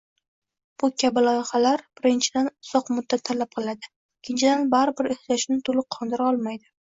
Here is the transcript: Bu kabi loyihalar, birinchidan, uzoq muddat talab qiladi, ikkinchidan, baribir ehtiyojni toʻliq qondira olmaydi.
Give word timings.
Bu 0.83 0.87
kabi 1.01 1.21
loyihalar, 1.25 1.83
birinchidan, 1.99 2.47
uzoq 2.69 2.89
muddat 2.95 3.23
talab 3.31 3.53
qiladi, 3.59 3.91
ikkinchidan, 4.23 4.65
baribir 4.75 5.13
ehtiyojni 5.17 5.59
toʻliq 5.69 5.89
qondira 5.99 6.29
olmaydi. 6.33 6.69